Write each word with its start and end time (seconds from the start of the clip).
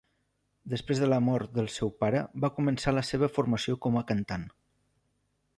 Després 0.71 1.01
de 1.03 1.09
la 1.09 1.19
mort 1.25 1.51
del 1.57 1.69
seu 1.75 1.93
pare 2.05 2.23
va 2.45 2.51
començar 2.57 2.97
la 2.99 3.07
seva 3.13 3.33
formació 3.37 3.81
com 3.87 4.03
a 4.03 4.07
cantant. 4.15 4.49